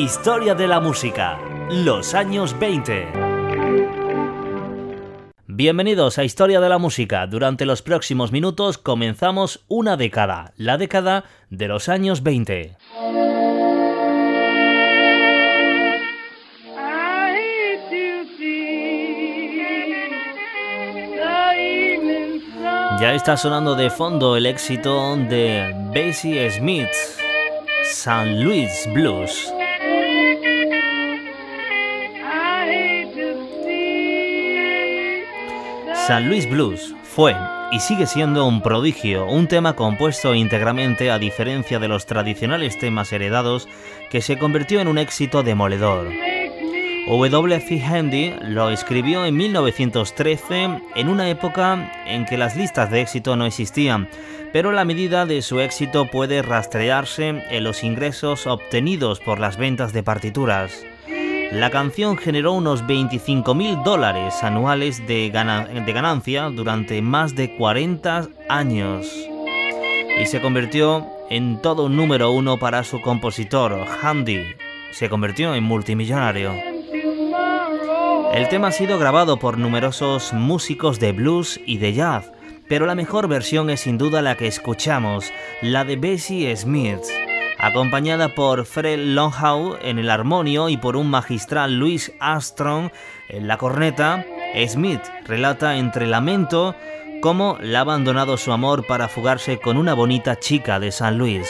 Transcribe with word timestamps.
Historia 0.00 0.54
de 0.54 0.66
la 0.66 0.80
música, 0.80 1.38
los 1.68 2.14
años 2.14 2.58
20. 2.58 3.12
Bienvenidos 5.46 6.18
a 6.18 6.24
Historia 6.24 6.58
de 6.58 6.70
la 6.70 6.78
Música. 6.78 7.26
Durante 7.26 7.66
los 7.66 7.82
próximos 7.82 8.32
minutos 8.32 8.78
comenzamos 8.78 9.62
una 9.68 9.98
década, 9.98 10.54
la 10.56 10.78
década 10.78 11.24
de 11.50 11.68
los 11.68 11.90
años 11.90 12.22
20. 12.22 12.78
Ya 22.98 23.12
está 23.12 23.36
sonando 23.36 23.74
de 23.74 23.90
fondo 23.90 24.38
el 24.38 24.46
éxito 24.46 25.14
de 25.16 25.74
Bessie 25.92 26.50
Smith, 26.52 26.88
San 27.84 28.42
Luis 28.42 28.88
Blues. 28.94 29.52
San 36.10 36.28
Luis 36.28 36.50
Blues 36.50 36.92
fue 37.04 37.36
y 37.70 37.78
sigue 37.78 38.04
siendo 38.04 38.44
un 38.44 38.62
prodigio, 38.62 39.26
un 39.26 39.46
tema 39.46 39.76
compuesto 39.76 40.34
íntegramente 40.34 41.08
a 41.08 41.20
diferencia 41.20 41.78
de 41.78 41.86
los 41.86 42.04
tradicionales 42.04 42.76
temas 42.80 43.12
heredados 43.12 43.68
que 44.10 44.20
se 44.20 44.36
convirtió 44.36 44.80
en 44.80 44.88
un 44.88 44.98
éxito 44.98 45.44
demoledor. 45.44 46.08
W.F. 47.06 47.84
Handy 47.84 48.34
lo 48.42 48.70
escribió 48.70 49.24
en 49.24 49.36
1913 49.36 50.80
en 50.96 51.08
una 51.08 51.30
época 51.30 51.92
en 52.06 52.26
que 52.26 52.36
las 52.36 52.56
listas 52.56 52.90
de 52.90 53.02
éxito 53.02 53.36
no 53.36 53.46
existían, 53.46 54.08
pero 54.52 54.72
la 54.72 54.84
medida 54.84 55.26
de 55.26 55.42
su 55.42 55.60
éxito 55.60 56.10
puede 56.10 56.42
rastrearse 56.42 57.28
en 57.28 57.62
los 57.62 57.84
ingresos 57.84 58.48
obtenidos 58.48 59.20
por 59.20 59.38
las 59.38 59.58
ventas 59.58 59.92
de 59.92 60.02
partituras. 60.02 60.84
La 61.52 61.68
canción 61.70 62.16
generó 62.16 62.52
unos 62.52 62.86
25 62.86 63.54
mil 63.54 63.82
dólares 63.82 64.44
anuales 64.44 65.04
de, 65.08 65.30
ganancia 65.30 66.44
durante 66.44 67.02
más 67.02 67.34
de 67.34 67.56
40 67.56 68.28
años 68.48 69.08
y 70.20 70.26
se 70.26 70.40
convirtió 70.40 71.08
en 71.28 71.60
todo 71.60 71.88
número 71.88 72.30
uno 72.30 72.58
para 72.58 72.84
su 72.84 73.00
compositor, 73.00 73.84
Handy. 74.00 74.44
Se 74.92 75.08
convirtió 75.08 75.56
en 75.56 75.64
multimillonario. 75.64 76.54
El 78.32 78.48
tema 78.48 78.68
ha 78.68 78.72
sido 78.72 78.96
grabado 79.00 79.38
por 79.38 79.58
numerosos 79.58 80.32
músicos 80.32 81.00
de 81.00 81.10
blues 81.10 81.60
y 81.66 81.78
de 81.78 81.94
jazz, 81.94 82.30
pero 82.68 82.86
la 82.86 82.94
mejor 82.94 83.26
versión 83.26 83.70
es 83.70 83.80
sin 83.80 83.98
duda 83.98 84.22
la 84.22 84.36
que 84.36 84.46
escuchamos, 84.46 85.32
la 85.62 85.84
de 85.84 85.96
Bessie 85.96 86.56
Smith 86.56 87.02
acompañada 87.60 88.34
por 88.34 88.64
Fred 88.64 88.98
Longhow 88.98 89.76
en 89.82 89.98
el 89.98 90.10
armonio 90.10 90.68
y 90.68 90.76
por 90.76 90.96
un 90.96 91.10
magistral 91.10 91.78
Louis 91.78 92.12
Armstrong 92.18 92.90
en 93.28 93.46
la 93.46 93.58
corneta, 93.58 94.24
Smith 94.66 95.02
relata 95.24 95.76
entre 95.76 96.06
lamento 96.06 96.74
cómo 97.20 97.58
le 97.60 97.76
ha 97.76 97.80
abandonado 97.80 98.36
su 98.36 98.52
amor 98.52 98.86
para 98.86 99.08
fugarse 99.08 99.58
con 99.58 99.76
una 99.76 99.94
bonita 99.94 100.38
chica 100.38 100.80
de 100.80 100.90
San 100.90 101.18
Luis. 101.18 101.48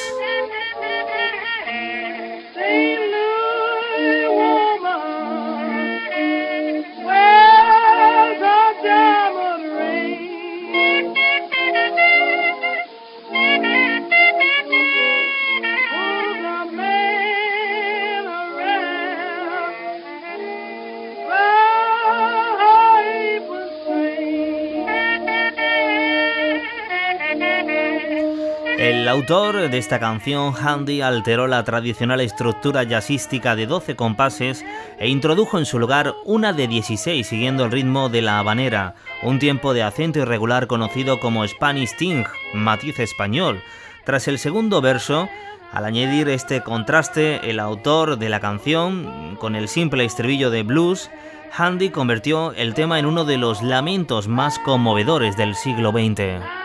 Autor 29.10 29.68
de 29.68 29.76
esta 29.76 29.98
canción, 29.98 30.54
Handy, 30.56 31.02
alteró 31.02 31.46
la 31.46 31.62
tradicional 31.64 32.20
estructura 32.22 32.82
jazzística 32.82 33.54
de 33.54 33.66
12 33.66 33.94
compases 33.94 34.64
e 34.98 35.08
introdujo 35.08 35.58
en 35.58 35.66
su 35.66 35.78
lugar 35.78 36.14
una 36.24 36.54
de 36.54 36.66
16 36.66 37.26
siguiendo 37.26 37.64
el 37.66 37.72
ritmo 37.72 38.08
de 38.08 38.22
la 38.22 38.38
habanera, 38.38 38.94
un 39.22 39.38
tiempo 39.38 39.74
de 39.74 39.82
acento 39.82 40.20
irregular 40.20 40.66
conocido 40.66 41.20
como 41.20 41.46
Spanish 41.46 41.94
Ting, 41.98 42.24
matiz 42.54 42.98
español. 43.00 43.62
Tras 44.06 44.28
el 44.28 44.38
segundo 44.38 44.80
verso, 44.80 45.28
al 45.72 45.84
añadir 45.84 46.30
este 46.30 46.62
contraste, 46.62 47.50
el 47.50 47.60
autor 47.60 48.16
de 48.16 48.30
la 48.30 48.40
canción, 48.40 49.36
con 49.38 49.56
el 49.56 49.68
simple 49.68 50.06
estribillo 50.06 50.48
de 50.50 50.62
blues, 50.62 51.10
Handy 51.54 51.90
convirtió 51.90 52.52
el 52.52 52.72
tema 52.72 52.98
en 52.98 53.04
uno 53.04 53.26
de 53.26 53.36
los 53.36 53.62
lamentos 53.62 54.26
más 54.26 54.58
conmovedores 54.60 55.36
del 55.36 55.54
siglo 55.54 55.90
XX. 55.90 56.59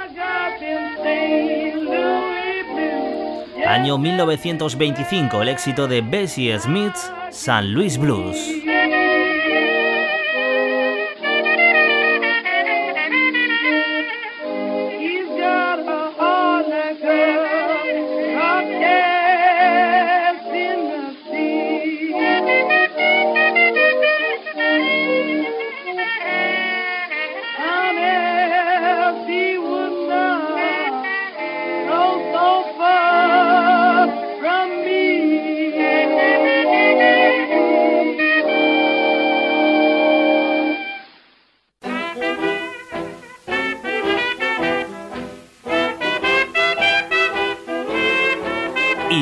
Año 3.67 3.97
1925, 3.97 5.41
el 5.41 5.49
éxito 5.49 5.87
de 5.87 6.01
Bessie 6.01 6.57
Smith, 6.59 6.95
San 7.31 7.73
Luis 7.73 7.97
Blues. 7.97 8.64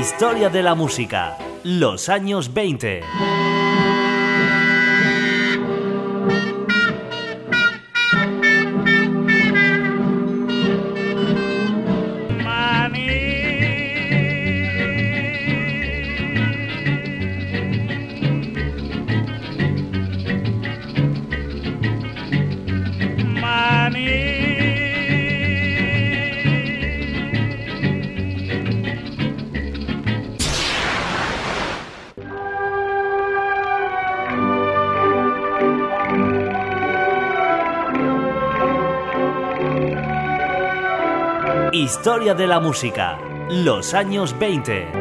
Historia 0.03 0.49
de 0.49 0.61
la 0.61 0.75
música, 0.75 1.37
los 1.63 2.09
años 2.09 2.53
20. 2.53 3.03
Historia 41.73 42.35
de 42.35 42.45
la 42.45 42.59
música, 42.59 43.19
los 43.49 43.95
años 43.95 44.37
20. 44.37 44.91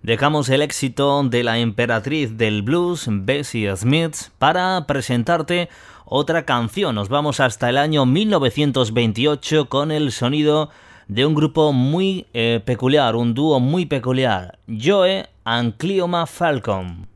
Dejamos 0.00 0.48
el 0.48 0.62
éxito 0.62 1.24
de 1.24 1.42
la 1.42 1.58
emperatriz 1.58 2.38
del 2.38 2.62
blues, 2.62 3.08
Bessie 3.10 3.74
Smith, 3.76 4.14
para 4.38 4.86
presentarte 4.86 5.68
otra 6.04 6.44
canción. 6.44 6.94
Nos 6.94 7.08
vamos 7.08 7.40
hasta 7.40 7.68
el 7.68 7.78
año 7.78 8.06
1928 8.06 9.68
con 9.68 9.90
el 9.90 10.12
sonido 10.12 10.70
de 11.08 11.26
un 11.26 11.34
grupo 11.34 11.72
muy 11.72 12.28
eh, 12.32 12.62
peculiar, 12.64 13.16
un 13.16 13.34
dúo 13.34 13.58
muy 13.58 13.86
peculiar, 13.86 14.60
Joe 14.68 15.30
and 15.42 15.76
Cleoma 15.78 16.26
Falcon. 16.26 17.08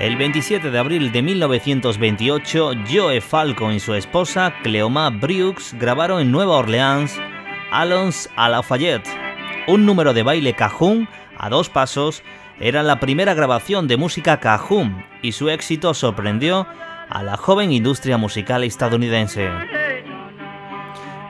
El 0.00 0.16
27 0.16 0.70
de 0.70 0.78
abril 0.78 1.12
de 1.12 1.20
1928, 1.20 2.70
Joe 2.90 3.20
Falcon 3.20 3.74
y 3.74 3.80
su 3.80 3.92
esposa 3.92 4.54
Cleoma 4.62 5.10
Brooks 5.10 5.74
grabaron 5.78 6.22
en 6.22 6.32
Nueva 6.32 6.56
Orleans 6.56 7.20
Alons 7.70 8.30
a 8.34 8.48
Lafayette, 8.48 9.06
un 9.68 9.84
número 9.84 10.14
de 10.14 10.22
baile 10.22 10.54
cajún 10.54 11.06
a 11.36 11.50
dos 11.50 11.68
pasos. 11.68 12.22
Era 12.58 12.82
la 12.82 12.98
primera 12.98 13.34
grabación 13.34 13.88
de 13.88 13.98
música 13.98 14.40
cajún 14.40 15.04
y 15.20 15.32
su 15.32 15.50
éxito 15.50 15.92
sorprendió 15.92 16.66
a 17.10 17.22
la 17.22 17.36
joven 17.36 17.70
industria 17.70 18.16
musical 18.16 18.64
estadounidense. 18.64 19.50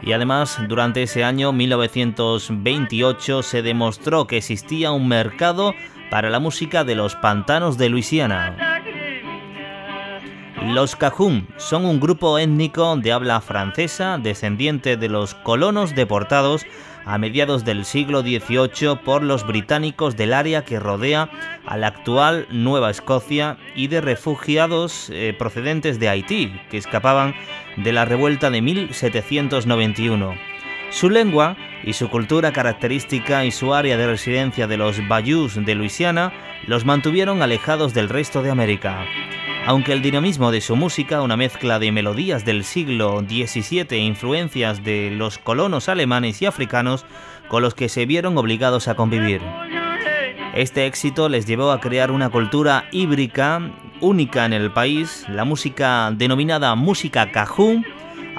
Y 0.00 0.12
además, 0.12 0.61
durante 0.69 1.02
ese 1.02 1.25
año 1.25 1.52
1928 1.52 3.43
se 3.43 3.62
demostró 3.62 4.28
que 4.28 4.37
existía 4.37 4.93
un 4.93 5.08
mercado 5.08 5.75
para 6.11 6.29
la 6.31 6.41
música 6.41 6.85
de 6.85 6.95
los 6.95 7.17
pantanos 7.17 7.79
de 7.79 7.89
Luisiana. 7.89 8.57
Los 10.67 10.95
Cajun 10.95 11.49
son 11.57 11.87
un 11.87 12.01
grupo 12.01 12.39
étnico 12.39 12.95
de 12.97 13.12
habla 13.12 13.41
francesa 13.41 14.19
descendiente 14.19 14.99
de 14.99 15.09
los 15.09 15.35
colonos 15.35 15.95
deportados 15.95 16.67
a 17.07 17.17
mediados 17.17 17.65
del 17.65 17.87
siglo 17.87 18.21
XVIII 18.21 18.97
por 19.05 19.23
los 19.23 19.47
británicos 19.47 20.17
del 20.17 20.35
área 20.35 20.65
que 20.65 20.79
rodea 20.79 21.31
a 21.65 21.79
la 21.79 21.87
actual 21.87 22.47
Nueva 22.51 22.91
Escocia 22.91 23.57
y 23.75 23.89
de 23.89 24.03
refugiados 24.03 25.09
eh, 25.11 25.35
procedentes 25.39 25.99
de 25.99 26.11
Haití 26.11 26.53
que 26.71 26.77
escapaban 26.77 27.35
de 27.79 27.93
la 27.93 28.05
revuelta 28.05 28.51
de 28.51 28.61
1791. 28.61 30.50
Su 30.90 31.08
lengua 31.08 31.56
y 31.84 31.92
su 31.92 32.08
cultura 32.08 32.52
característica 32.52 33.44
y 33.44 33.52
su 33.52 33.75
área 33.75 33.96
de 33.96 34.06
residencia 34.06 34.66
de 34.66 34.76
los 34.76 35.06
Bayous 35.06 35.54
de 35.64 35.75
Luisiana 35.76 36.32
los 36.66 36.84
mantuvieron 36.84 37.42
alejados 37.42 37.94
del 37.94 38.08
resto 38.08 38.42
de 38.42 38.50
América. 38.50 39.06
Aunque 39.66 39.92
el 39.92 40.02
dinamismo 40.02 40.50
de 40.50 40.60
su 40.60 40.75
música, 40.75 41.22
una 41.22 41.37
mezcla 41.37 41.78
de 41.78 41.92
melodías 41.92 42.44
del 42.44 42.64
siglo 42.64 43.20
XVII 43.20 43.87
e 43.90 43.98
influencias 43.98 44.82
de 44.82 45.10
los 45.12 45.38
colonos 45.38 45.88
alemanes 45.88 46.42
y 46.42 46.46
africanos 46.46 47.06
con 47.48 47.62
los 47.62 47.75
que 47.75 47.88
se 47.88 48.04
vieron 48.04 48.37
obligados 48.37 48.88
a 48.88 48.96
convivir. 48.96 49.40
Este 50.54 50.87
éxito 50.87 51.28
les 51.28 51.46
llevó 51.46 51.70
a 51.70 51.81
crear 51.81 52.10
una 52.10 52.31
cultura 52.31 52.87
híbrida 52.90 53.60
única 54.00 54.44
en 54.44 54.52
el 54.52 54.72
país, 54.72 55.25
la 55.28 55.44
música 55.44 56.10
denominada 56.10 56.75
música 56.75 57.31
cajún, 57.31 57.87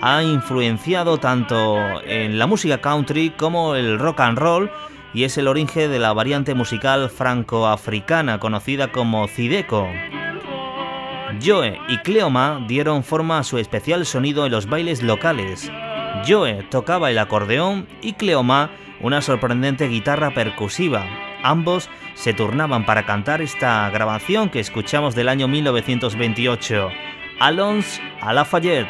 ha 0.02 0.24
influenciado 0.24 1.20
tanto 1.20 1.78
en 2.04 2.40
la 2.40 2.48
música 2.48 2.82
country 2.82 3.30
como 3.30 3.76
el 3.76 4.00
rock 4.00 4.22
and 4.22 4.38
roll 4.38 4.72
y 5.14 5.26
es 5.26 5.38
el 5.38 5.48
origen 5.48 5.92
de 5.92 6.00
la 6.00 6.14
variante 6.14 6.56
musical 6.56 7.10
franco-africana 7.10 8.40
conocida 8.40 8.92
como 8.92 9.28
Zideco. 9.28 9.88
Joe 11.44 11.80
y 11.88 11.98
Cleoma 12.00 12.66
dieron 12.68 13.04
forma 13.04 13.40
a 13.40 13.44
su 13.44 13.58
especial 13.58 14.06
sonido 14.06 14.46
en 14.46 14.52
los 14.52 14.68
bailes 14.68 15.04
locales. 15.04 15.72
Joe 16.28 16.66
tocaba 16.70 17.10
el 17.12 17.20
acordeón 17.20 17.88
y 18.02 18.14
Cleoma 18.14 18.72
una 19.02 19.22
sorprendente 19.22 19.88
guitarra 19.88 20.34
percusiva. 20.34 21.06
Ambos 21.44 21.90
se 22.16 22.34
turnaban 22.34 22.86
para 22.86 23.06
cantar 23.06 23.42
esta 23.42 23.90
grabación 23.90 24.50
que 24.50 24.60
escuchamos 24.60 25.16
del 25.16 25.30
año 25.30 25.48
1928, 25.48 26.90
Alons 27.40 28.02
a 28.22 28.34
Lafayette. 28.34 28.90